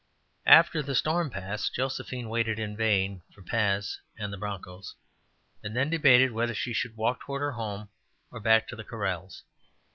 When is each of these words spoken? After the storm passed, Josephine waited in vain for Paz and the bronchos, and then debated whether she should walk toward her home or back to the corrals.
After 0.47 0.81
the 0.81 0.95
storm 0.95 1.29
passed, 1.29 1.75
Josephine 1.75 2.27
waited 2.27 2.57
in 2.57 2.75
vain 2.75 3.21
for 3.35 3.43
Paz 3.43 3.99
and 4.17 4.33
the 4.33 4.37
bronchos, 4.37 4.95
and 5.61 5.75
then 5.77 5.91
debated 5.91 6.31
whether 6.31 6.55
she 6.55 6.73
should 6.73 6.97
walk 6.97 7.19
toward 7.19 7.41
her 7.41 7.51
home 7.51 7.87
or 8.31 8.39
back 8.39 8.67
to 8.69 8.75
the 8.75 8.83
corrals. 8.83 9.43